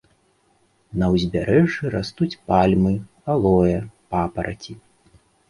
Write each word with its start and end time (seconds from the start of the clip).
На 1.01 1.09
ўзбярэжжы 1.15 1.91
растуць 1.97 2.39
пальмы, 2.49 2.95
алоэ, 3.35 3.77
папараці. 4.17 4.73